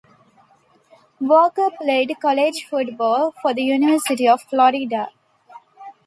Walker 1.19 1.69
played 1.79 2.15
college 2.19 2.63
football 2.67 3.35
for 3.39 3.53
the 3.53 3.61
University 3.61 4.27
of 4.27 4.41
Florida. 4.41 5.09